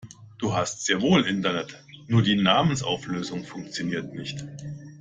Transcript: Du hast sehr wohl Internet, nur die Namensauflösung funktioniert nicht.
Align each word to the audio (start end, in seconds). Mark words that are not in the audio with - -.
Du 0.39 0.55
hast 0.55 0.83
sehr 0.83 0.99
wohl 0.99 1.27
Internet, 1.27 1.77
nur 2.07 2.23
die 2.23 2.35
Namensauflösung 2.35 3.43
funktioniert 3.45 4.15
nicht. 4.15 4.43